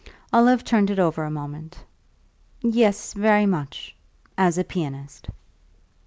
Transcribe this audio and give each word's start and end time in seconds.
Olive 0.33 0.63
turned 0.63 0.89
it 0.89 0.97
over 0.97 1.23
a 1.25 1.29
moment. 1.29 1.85
"Yes, 2.63 3.13
very 3.13 3.45
much 3.45 3.95
as 4.35 4.57
a 4.57 4.63
pianist!" 4.63 5.27